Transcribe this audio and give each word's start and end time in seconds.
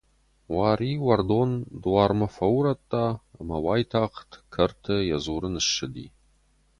Уари 0.55 0.91
уӕрдон 1.05 1.51
дуармӕ 1.81 2.27
фӕурӕдта 2.35 3.05
ӕмӕ 3.39 3.57
уайтагъд 3.65 4.29
кӕрты 4.53 4.95
йӕ 5.09 5.17
дзурын 5.21 5.55
ссыди. 5.65 6.07